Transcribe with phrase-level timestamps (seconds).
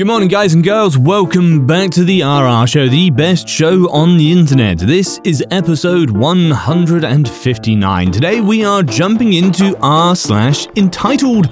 [0.00, 0.96] Good morning, guys and girls.
[0.96, 4.78] Welcome back to the RR Show, the best show on the internet.
[4.78, 8.10] This is episode 159.
[8.10, 11.50] Today we are jumping into r slash entitled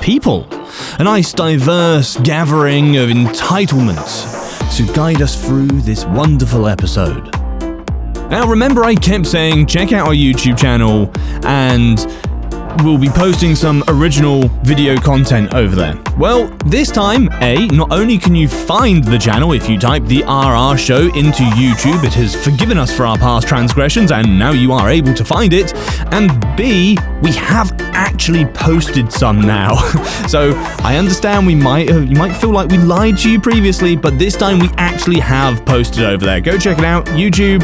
[0.00, 0.46] people,
[1.00, 7.34] a nice diverse gathering of entitlements to guide us through this wonderful episode.
[8.30, 11.10] Now, remember, I kept saying check out our YouTube channel
[11.44, 11.98] and
[12.82, 15.94] we'll be posting some original video content over there.
[16.18, 20.22] Well, this time, A, not only can you find the channel if you type the
[20.22, 24.72] RR show into YouTube, it has forgiven us for our past transgressions and now you
[24.72, 25.74] are able to find it,
[26.12, 29.76] and B, we have actually posted some now.
[30.28, 30.52] so
[30.82, 34.36] I understand we might you might feel like we lied to you previously, but this
[34.36, 36.40] time we actually have posted over there.
[36.40, 37.60] Go check it out, YouTube.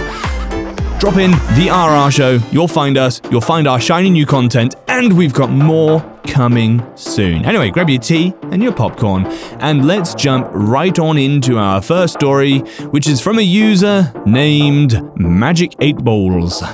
[0.98, 5.16] Drop in the RR show, you'll find us, you'll find our shiny new content, and
[5.16, 7.44] we've got more coming soon.
[7.44, 9.26] Anyway, grab your tea and your popcorn,
[9.60, 12.58] and let's jump right on into our first story,
[12.90, 16.64] which is from a user named Magic 8 Balls.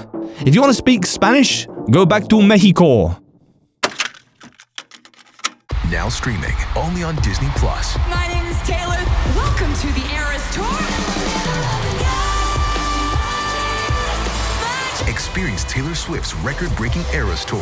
[0.41, 3.21] If you want to speak Spanish, go back to Mexico.
[5.91, 7.99] Now streaming only on Disney Plus.
[8.09, 9.05] My name is Taylor.
[9.37, 10.94] Welcome to the Eras Tour.
[15.35, 17.59] Experience Taylor Swift's record-breaking Eras Tour.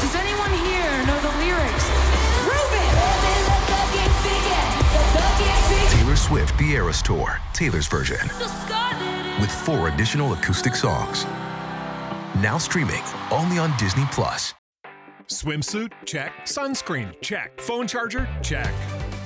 [0.00, 1.90] Does anyone here know the lyrics?
[2.40, 2.88] Prove it!
[5.90, 8.26] Taylor Swift The Eras Tour, Taylor's version,
[9.42, 11.26] with four additional acoustic songs.
[12.40, 14.54] Now streaming only on Disney Plus.
[15.28, 15.92] Swimsuit?
[16.06, 16.32] Check.
[16.46, 17.14] Sunscreen?
[17.20, 17.60] Check.
[17.60, 18.26] Phone charger?
[18.42, 18.72] Check.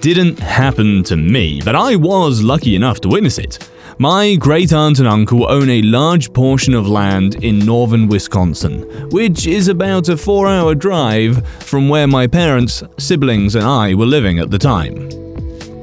[0.00, 3.70] didn't happen to me, but I was lucky enough to witness it.
[3.98, 9.46] My great aunt and uncle own a large portion of land in northern Wisconsin, which
[9.46, 14.38] is about a four hour drive from where my parents, siblings, and I were living
[14.38, 15.08] at the time.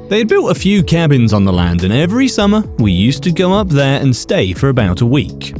[0.08, 3.32] They had built a few cabins on the land, and every summer we used to
[3.32, 5.54] go up there and stay for about a week.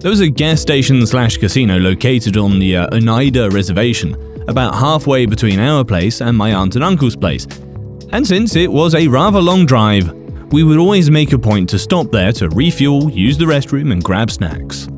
[0.00, 4.14] There was a gas station slash casino located on the uh, Oneida Reservation,
[4.48, 7.46] about halfway between our place and my aunt and uncle's place.
[8.10, 10.12] And since it was a rather long drive,
[10.50, 14.02] we would always make a point to stop there to refuel, use the restroom, and
[14.02, 14.88] grab snacks.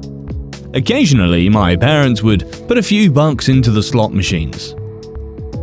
[0.74, 4.74] Occasionally, my parents would put a few bucks into the slot machines.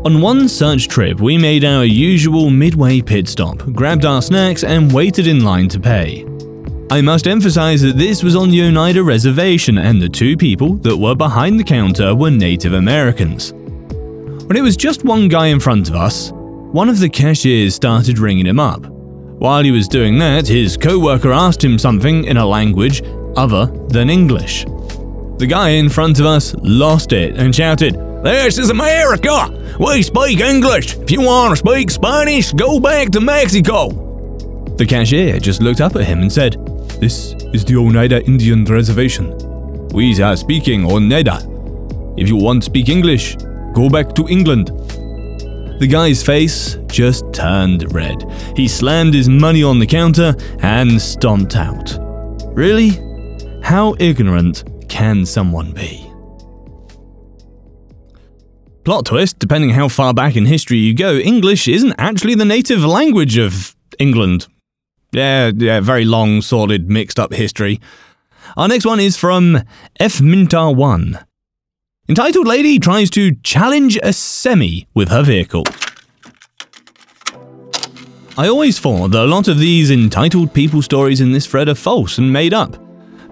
[0.03, 4.91] On one such trip, we made our usual midway pit stop, grabbed our snacks, and
[4.91, 6.25] waited in line to pay.
[6.90, 10.96] I must emphasize that this was on the Oneida Reservation, and the two people that
[10.96, 13.53] were behind the counter were Native Americans.
[14.47, 16.31] When it was just one guy in front of us,
[16.72, 18.85] one of the cashiers started ringing him up.
[18.85, 23.01] While he was doing that, his co worker asked him something in a language
[23.35, 24.66] other than English.
[25.38, 29.78] The guy in front of us lost it and shouted, This is America!
[29.79, 30.97] We speak English!
[30.97, 33.89] If you want to speak Spanish, go back to Mexico!
[34.75, 36.53] The cashier just looked up at him and said,
[36.99, 39.38] This is the Oneida Indian Reservation.
[39.89, 41.38] We are speaking Oneida.
[42.17, 43.35] If you want to speak English,
[43.73, 44.72] go back to England.
[45.80, 48.26] The guy's face just turned red.
[48.56, 51.98] He slammed his money on the counter and stomped out.
[52.56, 53.00] Really?
[53.62, 56.04] How ignorant can someone be?
[58.84, 62.84] Plot twist depending how far back in history you go, English isn't actually the native
[62.84, 64.48] language of England.
[65.12, 67.80] Yeah, yeah, very long, sordid, mixed up history.
[68.56, 69.62] Our next one is from
[70.00, 71.20] F Mintar 1.
[72.09, 75.66] Entitled Lady tries to challenge a semi with her vehicle.
[78.37, 81.76] I always thought that a lot of these entitled people stories in this thread are
[81.76, 82.78] false and made up.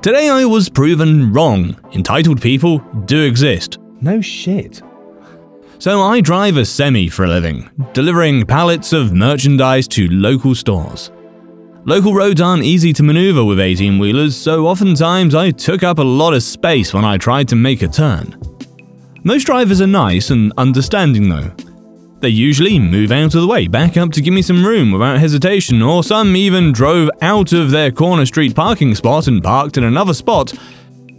[0.02, 1.78] Today I was proven wrong.
[1.94, 3.78] Entitled people do exist.
[4.02, 4.82] No shit.
[5.80, 11.12] So I drive a semi for a living, delivering pallets of merchandise to local stores.
[11.86, 16.04] Local roads aren't easy to maneuver with 18 wheelers, so oftentimes I took up a
[16.04, 18.38] lot of space when I tried to make a turn.
[19.26, 21.52] Most drivers are nice and understanding though.
[22.22, 25.20] They usually move out of the way, back up to give me some room without
[25.20, 29.84] hesitation, or some even drove out of their corner street parking spot and parked in
[29.84, 30.54] another spot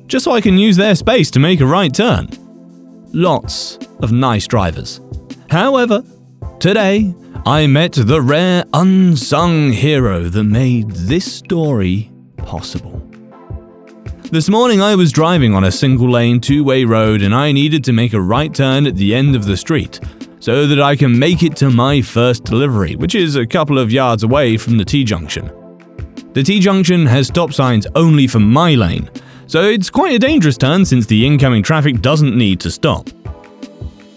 [0.06, 2.28] just so I can use their space to make a right turn.
[3.12, 5.00] Lots of nice drivers.
[5.50, 6.02] However,
[6.58, 7.14] Today,
[7.44, 12.95] I met the rare unsung hero that made this story possible.
[14.32, 17.84] This morning, I was driving on a single lane two way road and I needed
[17.84, 20.00] to make a right turn at the end of the street
[20.40, 23.92] so that I can make it to my first delivery, which is a couple of
[23.92, 25.48] yards away from the T junction.
[26.32, 29.08] The T junction has stop signs only for my lane,
[29.46, 33.08] so it's quite a dangerous turn since the incoming traffic doesn't need to stop.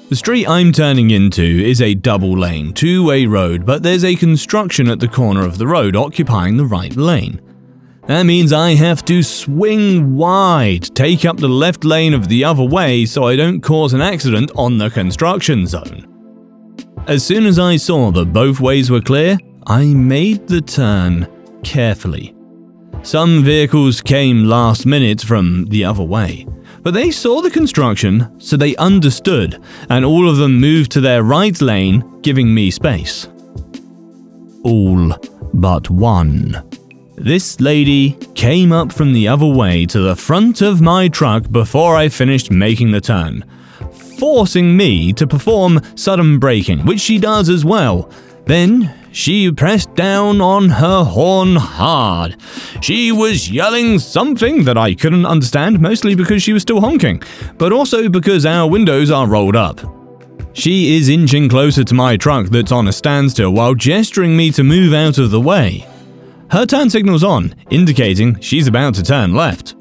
[0.09, 4.15] The street I'm turning into is a double lane, two way road, but there's a
[4.15, 7.39] construction at the corner of the road occupying the right lane.
[8.09, 12.63] That means I have to swing wide, take up the left lane of the other
[12.63, 16.07] way so I don't cause an accident on the construction zone.
[17.05, 21.27] As soon as I saw that both ways were clear, I made the turn
[21.63, 22.35] carefully.
[23.03, 26.47] Some vehicles came last minute from the other way,
[26.81, 31.21] but they saw the construction, so they understood, and all of them moved to their
[31.21, 33.27] right lane, giving me space.
[34.63, 35.15] All
[35.53, 36.78] but one.
[37.19, 41.97] This lady came up from the other way to the front of my truck before
[41.97, 43.43] I finished making the turn,
[44.17, 48.09] forcing me to perform sudden braking, which she does as well.
[48.45, 52.37] Then she pressed down on her horn hard.
[52.79, 57.21] She was yelling something that I couldn't understand, mostly because she was still honking,
[57.57, 59.81] but also because our windows are rolled up.
[60.53, 64.63] She is inching closer to my truck that's on a standstill while gesturing me to
[64.63, 65.85] move out of the way.
[66.51, 69.75] Her turn signal's on, indicating she's about to turn left.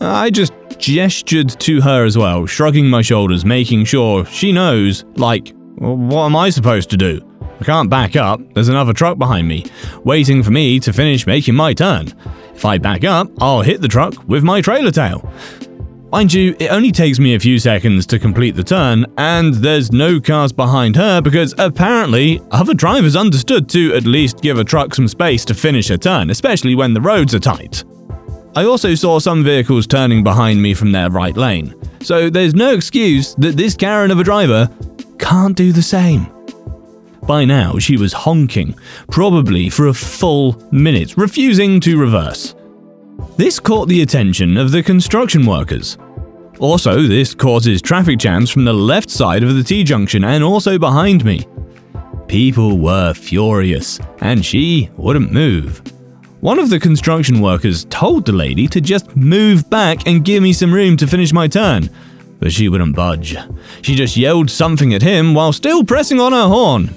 [0.00, 5.52] I just gestured to her as well, shrugging my shoulders, making sure she knows, like,
[5.76, 7.20] what am I supposed to do?
[7.60, 9.64] I can't back up, there's another truck behind me,
[10.04, 12.12] waiting for me to finish making my turn.
[12.54, 15.28] If I back up, I'll hit the truck with my trailer tail.
[16.10, 19.92] Mind you, it only takes me a few seconds to complete the turn, and there's
[19.92, 24.94] no cars behind her because apparently other drivers understood to at least give a truck
[24.94, 27.84] some space to finish a turn, especially when the roads are tight.
[28.56, 32.72] I also saw some vehicles turning behind me from their right lane, so there's no
[32.72, 34.70] excuse that this Karen of a driver
[35.18, 36.26] can't do the same.
[37.24, 38.74] By now, she was honking,
[39.10, 42.54] probably for a full minute, refusing to reverse.
[43.38, 45.96] This caught the attention of the construction workers.
[46.58, 50.76] Also, this causes traffic jams from the left side of the T junction and also
[50.76, 51.46] behind me.
[52.26, 55.80] People were furious, and she wouldn't move.
[56.40, 60.52] One of the construction workers told the lady to just move back and give me
[60.52, 61.90] some room to finish my turn,
[62.40, 63.36] but she wouldn't budge.
[63.82, 66.90] She just yelled something at him while still pressing on her horn.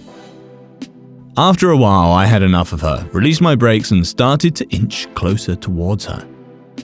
[1.38, 5.08] After a while, I had enough of her, released my brakes, and started to inch
[5.14, 6.28] closer towards her.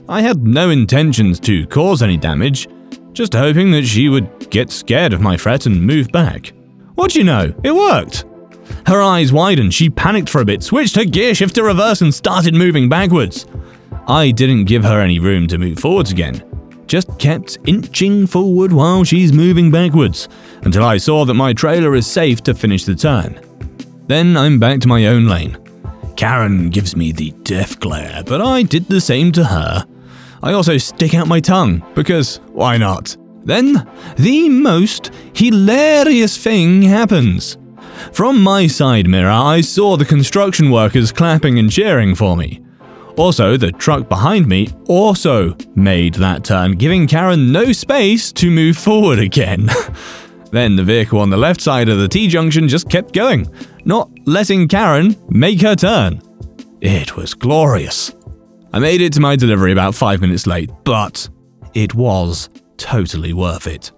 [0.09, 2.67] I had no intentions to cause any damage,
[3.13, 6.53] just hoping that she would get scared of my threat and move back.
[6.95, 7.53] What do you know?
[7.63, 8.25] It worked!
[8.85, 12.13] Her eyes widened, she panicked for a bit, switched her gear shift to reverse, and
[12.13, 13.45] started moving backwards.
[14.07, 16.43] I didn't give her any room to move forwards again,
[16.87, 20.29] just kept inching forward while she's moving backwards,
[20.61, 23.41] until I saw that my trailer is safe to finish the turn.
[24.07, 25.57] Then I'm back to my own lane.
[26.17, 29.85] Karen gives me the death glare, but I did the same to her.
[30.41, 33.15] I also stick out my tongue, because why not?
[33.45, 33.87] Then,
[34.17, 37.57] the most hilarious thing happens.
[38.11, 42.63] From my side mirror, I saw the construction workers clapping and cheering for me.
[43.15, 48.77] Also, the truck behind me also made that turn, giving Karen no space to move
[48.77, 49.69] forward again.
[50.51, 53.47] then the vehicle on the left side of the T junction just kept going,
[53.87, 56.21] not letting Karen make her turn.
[56.81, 58.13] It was glorious.
[58.73, 61.27] I made it to my delivery about five minutes late, but
[61.73, 63.91] it was totally worth it.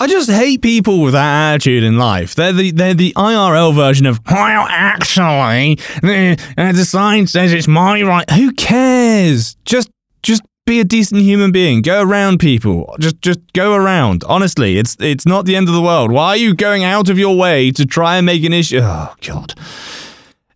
[0.00, 2.34] I just hate people with that attitude in life.
[2.34, 8.02] They're the they're the IRL version of well, actually, the, the sign says it's my
[8.02, 8.28] right.
[8.30, 9.56] Who cares?
[9.66, 9.90] Just
[10.22, 11.82] just be a decent human being.
[11.82, 12.94] Go around people.
[13.00, 14.22] Just just go around.
[14.24, 16.12] Honestly, it's it's not the end of the world.
[16.12, 18.78] Why are you going out of your way to try and make an issue?
[18.80, 19.54] Oh god.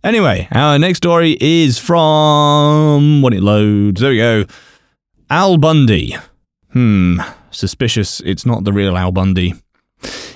[0.05, 4.01] Anyway, our next story is from when it loads.
[4.01, 4.45] There we go.
[5.31, 6.17] Al Bundy.
[6.73, 9.55] Hmm, suspicious it's not the real Al Bundy.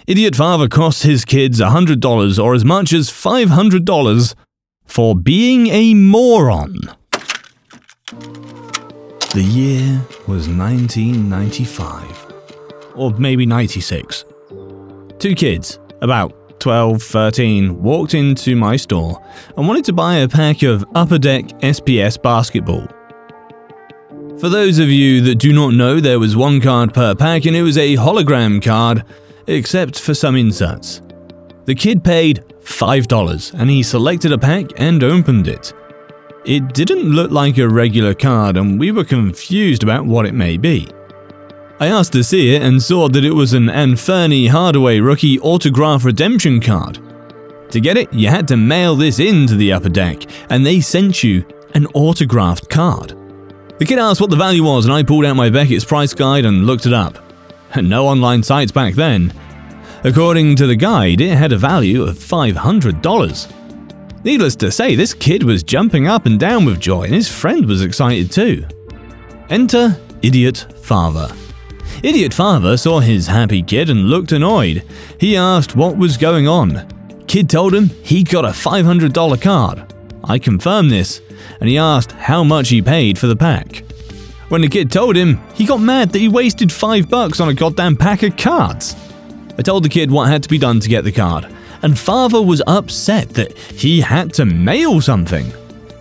[0.08, 4.34] Idiot father costs his kids $100 or as much as $500
[4.86, 6.78] for being a moron.
[9.34, 12.32] The year was 1995.
[12.94, 14.24] Or maybe 96.
[15.18, 19.22] Two kids, about 12, 13, walked into my store
[19.54, 22.88] and wanted to buy a pack of Upper Deck SPS basketball.
[24.40, 27.54] For those of you that do not know, there was one card per pack and
[27.54, 29.04] it was a hologram card,
[29.46, 31.02] except for some inserts.
[31.66, 35.74] The kid paid $5 and he selected a pack and opened it.
[36.44, 40.56] It didn't look like a regular card and we were confused about what it may
[40.56, 40.88] be.
[41.80, 46.04] I asked to see it and saw that it was an Anthony Hardaway rookie autograph
[46.04, 46.98] redemption card.
[47.70, 50.80] To get it, you had to mail this in to the upper deck, and they
[50.80, 53.14] sent you an autographed card.
[53.78, 56.44] The kid asked what the value was, and I pulled out my Beckett's price guide
[56.44, 57.18] and looked it up.
[57.82, 59.32] No online sites back then.
[60.02, 63.52] According to the guide, it had a value of $500.
[64.24, 67.66] Needless to say, this kid was jumping up and down with joy, and his friend
[67.66, 68.64] was excited too.
[69.48, 71.34] Enter Idiot Father.
[72.02, 74.82] Idiot Father saw his happy kid and looked annoyed.
[75.18, 76.86] He asked what was going on.
[77.26, 79.94] Kid told him he'd got a $500 card.
[80.24, 81.20] I confirmed this,
[81.60, 83.84] and he asked how much he paid for the pack.
[84.48, 87.54] When the kid told him, he got mad that he wasted 5 bucks on a
[87.54, 88.96] goddamn pack of cards.
[89.58, 91.46] I told the kid what had to be done to get the card,
[91.82, 95.52] and father was upset that he had to mail something.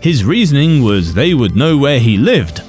[0.02, 2.62] His reasoning was they would know where he lived.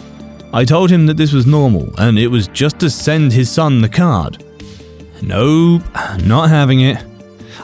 [0.53, 3.81] I told him that this was normal and it was just to send his son
[3.81, 4.45] the card.
[5.23, 5.83] Nope,
[6.25, 7.05] not having it.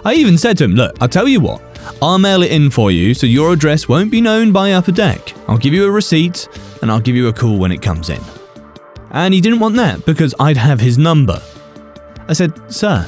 [0.04, 1.62] I even said to him, Look, I'll tell you what,
[2.02, 5.34] I'll mail it in for you so your address won't be known by Upper Deck.
[5.48, 6.48] I'll give you a receipt
[6.82, 8.20] and I'll give you a call when it comes in.
[9.10, 11.40] And he didn't want that because I'd have his number.
[12.28, 13.06] I said, Sir,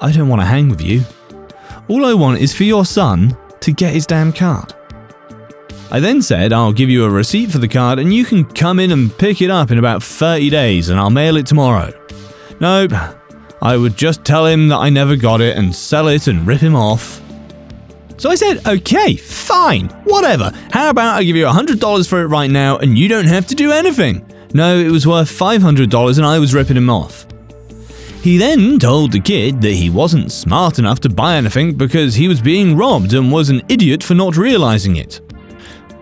[0.00, 1.02] I don't want to hang with you.
[1.88, 4.74] All I want is for your son to get his damn card.
[5.90, 8.78] I then said, I'll give you a receipt for the card and you can come
[8.78, 11.90] in and pick it up in about 30 days and I'll mail it tomorrow.
[12.60, 12.92] Nope,
[13.62, 16.60] I would just tell him that I never got it and sell it and rip
[16.60, 17.22] him off.
[18.18, 20.52] So I said, okay, fine, whatever.
[20.70, 23.54] How about I give you $100 for it right now and you don't have to
[23.54, 24.30] do anything?
[24.52, 27.27] No, it was worth $500 and I was ripping him off.
[28.22, 32.26] He then told the kid that he wasn't smart enough to buy anything because he
[32.26, 35.20] was being robbed and was an idiot for not realizing it.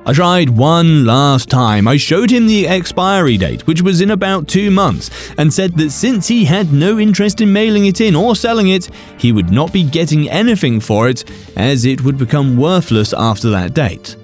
[0.06, 1.86] I tried one last time.
[1.86, 5.90] I showed him the expiry date, which was in about two months, and said that
[5.90, 9.72] since he had no interest in mailing it in or selling it, he would not
[9.72, 11.24] be getting anything for it,
[11.56, 14.16] as it would become worthless after that date.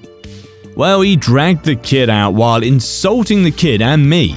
[0.76, 4.36] Well, he dragged the kid out while insulting the kid and me,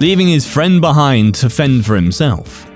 [0.00, 2.70] leaving his friend behind to fend for himself.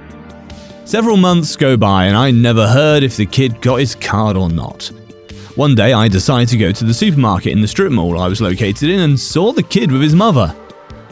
[0.88, 4.48] Several months go by, and I never heard if the kid got his card or
[4.48, 4.86] not.
[5.54, 8.40] One day I decided to go to the supermarket in the strip mall I was
[8.40, 10.56] located in and saw the kid with his mother.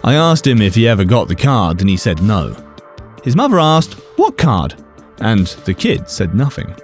[0.02, 2.56] I asked him if he ever got the card and he said no.
[3.22, 4.82] His mother asked, What card?
[5.18, 6.74] And the kid said nothing.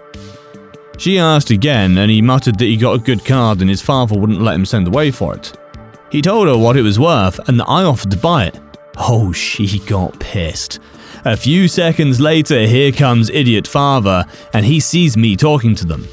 [0.99, 4.21] She asked again and he muttered that he got a good card and his father
[4.21, 5.57] wouldn't let him send away for it.
[6.11, 8.61] He told her what it was worth and that I offered to buy it.
[8.99, 10.79] Oh, she got pissed.
[11.25, 16.09] A few seconds later, here comes idiot father and he sees me talking to them.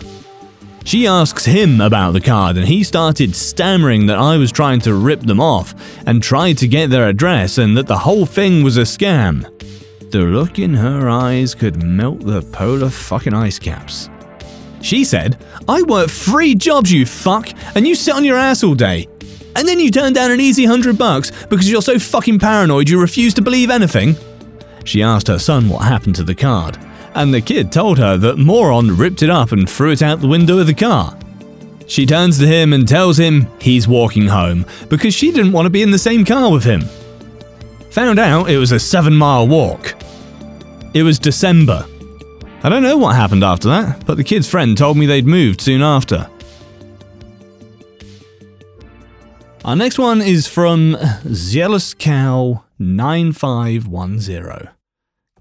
[0.86, 4.94] She asks him about the card, and he started stammering that I was trying to
[4.94, 5.74] rip them off
[6.06, 9.44] and tried to get their address and that the whole thing was a scam.
[10.12, 14.10] The look in her eyes could melt the polar fucking ice caps.
[14.82, 18.76] She said, I work three jobs, you fuck, and you sit on your ass all
[18.76, 19.08] day.
[19.56, 23.02] And then you turn down an easy hundred bucks because you're so fucking paranoid you
[23.02, 24.16] refuse to believe anything?
[24.84, 26.78] She asked her son what happened to the card,
[27.16, 30.28] and the kid told her that Moron ripped it up and threw it out the
[30.28, 31.18] window of the car.
[31.88, 35.72] She turns to him and tells him he's walking home because she didn't want to
[35.72, 36.84] be in the same car with him.
[37.92, 39.96] Found out it was a seven mile walk.
[40.94, 41.86] It was December.
[42.62, 45.62] I don't know what happened after that, but the kid's friend told me they'd moved
[45.62, 46.30] soon after.
[49.66, 50.96] Our next one is from
[51.34, 54.70] Zealous Cow 9510.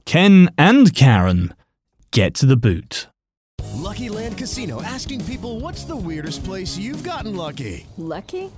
[0.05, 1.55] Ken and Karen
[2.11, 3.07] get to the boot.
[3.75, 7.87] Lucky Land Casino asking people what's the weirdest place you've gotten lucky?
[7.97, 8.51] Lucky?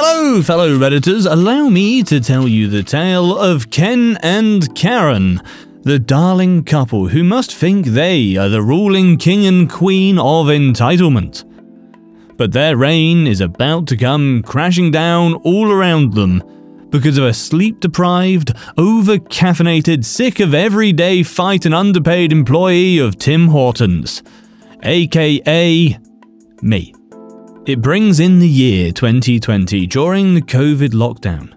[0.00, 1.28] Hello, fellow Redditors.
[1.28, 5.42] Allow me to tell you the tale of Ken and Karen,
[5.82, 11.42] the darling couple who must think they are the ruling king and queen of entitlement.
[12.36, 16.44] But their reign is about to come crashing down all around them
[16.90, 23.18] because of a sleep deprived, over caffeinated, sick of everyday fight and underpaid employee of
[23.18, 24.22] Tim Hortons,
[24.84, 25.98] aka
[26.62, 26.94] me.
[27.68, 31.52] It brings in the year 2020 during the COVID lockdown.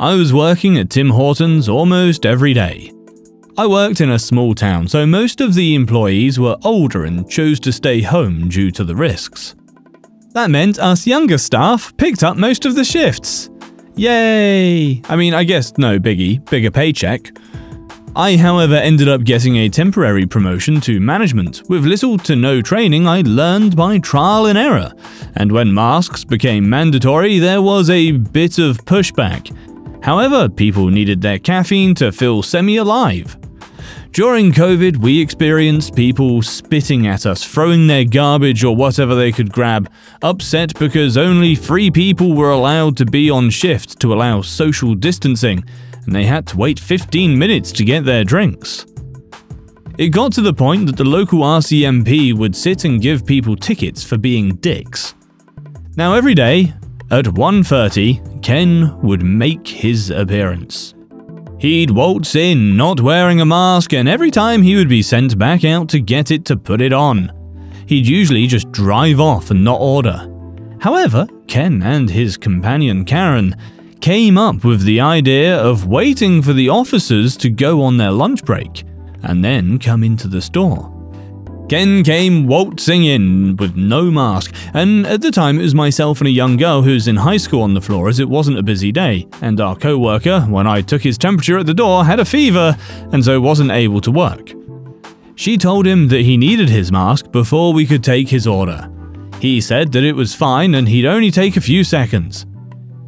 [0.00, 2.90] I was working at Tim Hortons almost every day.
[3.58, 7.60] I worked in a small town, so most of the employees were older and chose
[7.60, 9.54] to stay home due to the risks.
[10.32, 13.50] That meant us younger staff picked up most of the shifts.
[13.96, 15.02] Yay!
[15.10, 17.36] I mean, I guess no biggie, bigger paycheck.
[18.16, 21.62] I, however, ended up getting a temporary promotion to management.
[21.68, 24.92] With little to no training, I learned by trial and error.
[25.36, 29.54] And when masks became mandatory, there was a bit of pushback.
[30.02, 33.36] However, people needed their caffeine to feel semi alive.
[34.12, 39.52] During COVID, we experienced people spitting at us, throwing their garbage or whatever they could
[39.52, 39.88] grab,
[40.20, 45.64] upset because only three people were allowed to be on shift to allow social distancing,
[46.06, 48.86] and they had to wait 15 minutes to get their drinks.
[49.98, 54.02] It got to the point that the local RCMP would sit and give people tickets
[54.02, 55.14] for being dicks.
[55.96, 56.72] Now every day,
[57.10, 60.94] at 1.30, Ken would make his appearance.
[61.58, 65.64] He'd waltz in, not wearing a mask, and every time he would be sent back
[65.64, 67.30] out to get it to put it on.
[67.86, 70.26] He'd usually just drive off and not order.
[70.80, 73.54] However, Ken and his companion Karen
[74.00, 78.44] came up with the idea of waiting for the officers to go on their lunch
[78.44, 78.84] break
[79.22, 80.96] and then come into the store.
[81.68, 86.26] Ken came waltzing in with no mask, and at the time it was myself and
[86.26, 88.90] a young girl who's in high school on the floor as it wasn't a busy
[88.90, 92.24] day, and our co worker, when I took his temperature at the door, had a
[92.24, 92.76] fever
[93.12, 94.52] and so wasn't able to work.
[95.36, 98.90] She told him that he needed his mask before we could take his order.
[99.40, 102.46] He said that it was fine and he'd only take a few seconds.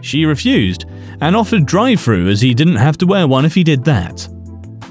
[0.02, 0.85] She refused
[1.21, 4.28] and offered drive through as he didn't have to wear one if he did that.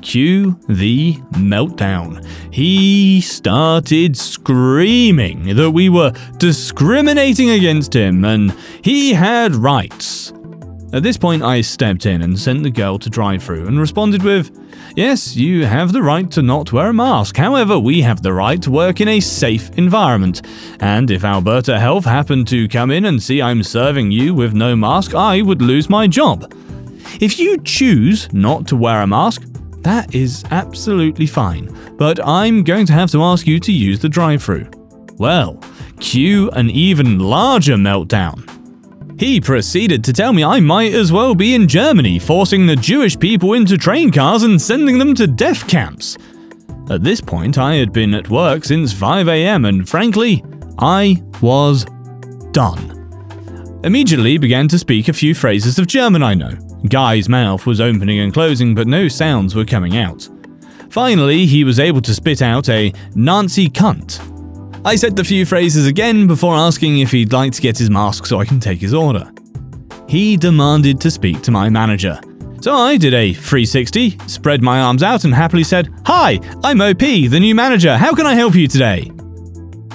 [0.02, 2.26] Cue the meltdown.
[2.52, 8.52] He started screaming that we were discriminating against him and
[8.84, 10.34] he had rights.
[10.94, 14.24] At this point, I stepped in and sent the girl to drive through and responded
[14.24, 14.52] with,
[14.98, 17.38] Yes, you have the right to not wear a mask.
[17.38, 20.42] However, we have the right to work in a safe environment.
[20.82, 24.76] And if Alberta Health happened to come in and see I'm serving you with no
[24.76, 26.54] mask, I would lose my job.
[27.22, 29.44] If you choose not to wear a mask,
[29.84, 34.10] that is absolutely fine, but I'm going to have to ask you to use the
[34.10, 34.70] drive through.
[35.18, 35.64] Well,
[36.02, 38.51] cue an even larger meltdown.
[39.22, 43.20] He proceeded to tell me I might as well be in Germany, forcing the Jewish
[43.20, 46.18] people into train cars and sending them to death camps.
[46.90, 50.44] At this point, I had been at work since 5am, and frankly,
[50.80, 51.86] I was
[52.52, 53.80] done.
[53.84, 56.56] Immediately began to speak a few phrases of German I know.
[56.90, 60.28] Guy's mouth was opening and closing, but no sounds were coming out.
[60.90, 64.31] Finally, he was able to spit out a Nazi cunt.
[64.84, 68.26] I said the few phrases again before asking if he'd like to get his mask
[68.26, 69.32] so I can take his order.
[70.08, 72.20] He demanded to speak to my manager.
[72.62, 76.98] So I did a 360, spread my arms out, and happily said, Hi, I'm OP,
[76.98, 77.96] the new manager.
[77.96, 79.12] How can I help you today?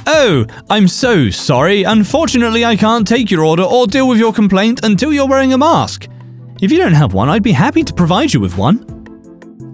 [0.07, 1.83] Oh, I'm so sorry.
[1.83, 5.59] Unfortunately, I can't take your order or deal with your complaint until you're wearing a
[5.59, 6.07] mask.
[6.61, 8.87] If you don't have one, I'd be happy to provide you with one.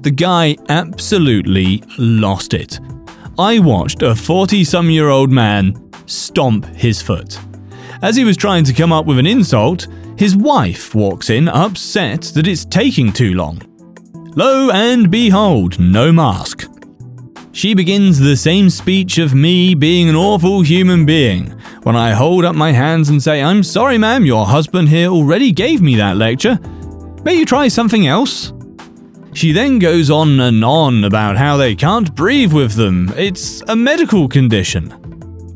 [0.01, 2.81] The guy absolutely lost it.
[3.39, 7.39] I watched a 40 some year old man stomp his foot.
[8.03, 9.87] As he was trying to come up with an insult,
[10.19, 13.63] his wife walks in, upset that it's taking too long.
[14.37, 16.69] Lo and behold, no mask.
[17.53, 21.51] She begins the same speech of me being an awful human being
[21.83, 25.53] when I hold up my hands and say, I'm sorry, ma'am, your husband here already
[25.53, 26.59] gave me that lecture.
[27.25, 28.53] May you try something else?
[29.35, 33.13] She then goes on and on about how they can't breathe with them.
[33.17, 34.95] It's a medical condition.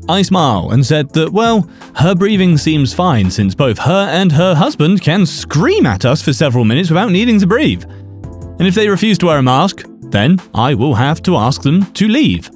[0.09, 4.55] I smile and said that, well, her breathing seems fine since both her and her
[4.55, 7.83] husband can scream at us for several minutes without needing to breathe.
[7.83, 11.85] And if they refuse to wear a mask, then I will have to ask them
[11.93, 12.49] to leave.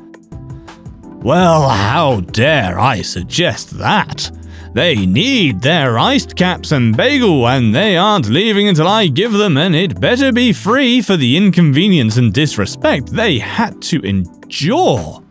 [1.21, 4.31] Well, how dare I suggest that?
[4.73, 9.57] They need their Iced Capps and bagel, and they aren't leaving until I give them,
[9.57, 15.21] and it better be free for the inconvenience and disrespect they had to endure.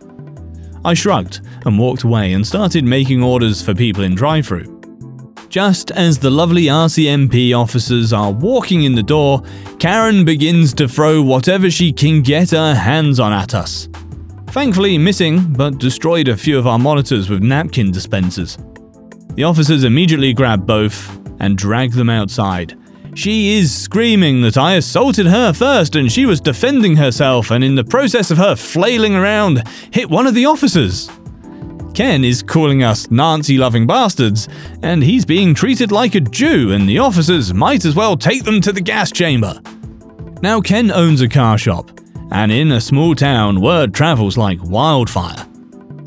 [0.85, 4.79] I shrugged and walked away and started making orders for people in drive through.
[5.49, 9.43] Just as the lovely RCMP officers are walking in the door,
[9.79, 13.89] Karen begins to throw whatever she can get her hands on at us.
[14.49, 18.59] Thankfully, missing, but destroyed a few of our monitors with napkin dispensers.
[19.35, 22.77] The officers immediately grab both and drag them outside.
[23.15, 27.75] She is screaming that I assaulted her first and she was defending herself, and in
[27.75, 31.11] the process of her flailing around, hit one of the officers.
[31.93, 34.49] Ken is calling us Nazi loving bastards,
[34.83, 38.61] and he's being treated like a Jew, and the officers might as well take them
[38.61, 39.61] to the gas chamber.
[40.41, 41.91] Now, Ken owns a car shop,
[42.31, 45.50] and in a small town, word travels like wildfire.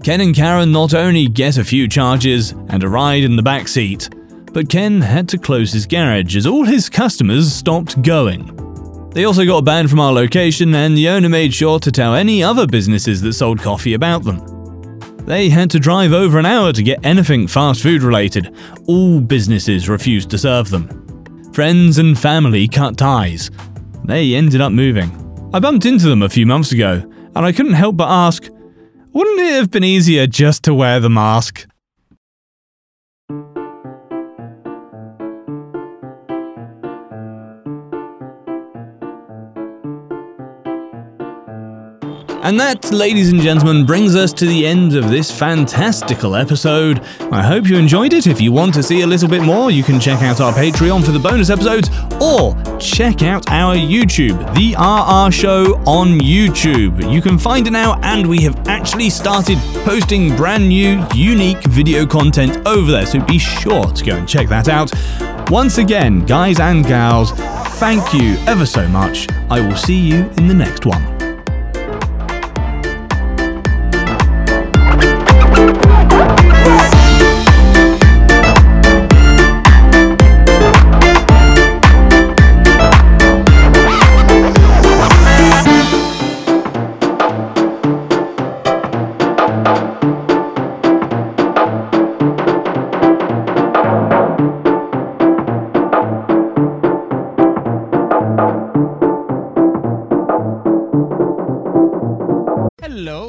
[0.04, 3.70] Ken and Karen not only get a few charges and a ride in the back
[3.70, 4.10] seat,
[4.52, 9.10] but Ken had to close his garage as all his customers stopped going.
[9.12, 12.44] They also got banned from our location, and the owner made sure to tell any
[12.44, 14.42] other businesses that sold coffee about them.
[15.26, 18.54] They had to drive over an hour to get anything fast food related.
[18.88, 21.52] All businesses refused to serve them.
[21.54, 23.52] Friends and family cut ties.
[24.04, 25.50] They ended up moving.
[25.54, 28.50] I bumped into them a few months ago, and I couldn't help but ask,
[29.14, 31.68] wouldn't it have been easier just to wear the mask?
[42.44, 47.00] And that, ladies and gentlemen, brings us to the end of this fantastical episode.
[47.32, 48.28] I hope you enjoyed it.
[48.28, 51.06] If you want to see a little bit more, you can check out our Patreon
[51.06, 51.90] for the bonus episodes
[52.22, 57.10] or check out our YouTube, The RR Show on YouTube.
[57.10, 62.06] You can find it now, and we have actually started posting brand new, unique video
[62.06, 64.92] content over there, so be sure to go and check that out.
[65.50, 67.32] Once again, guys and gals,
[67.80, 69.30] thank you ever so much.
[69.50, 71.23] I will see you in the next one.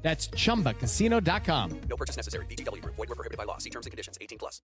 [0.00, 1.80] That's chumbacasino.com.
[1.88, 2.46] No purchase necessary.
[2.46, 2.96] VGW Group.
[2.96, 3.58] Void were prohibited by law.
[3.58, 4.16] See terms and conditions.
[4.20, 4.62] 18 plus.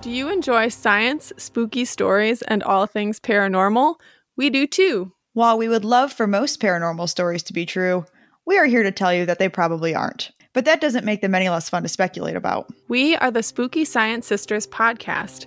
[0.00, 3.96] Do you enjoy science, spooky stories, and all things paranormal?
[4.36, 5.12] We do too.
[5.34, 8.04] While we would love for most paranormal stories to be true,
[8.46, 10.30] we are here to tell you that they probably aren't.
[10.52, 12.68] But that doesn't make them any less fun to speculate about.
[12.88, 15.46] We are the Spooky Science Sisters podcast.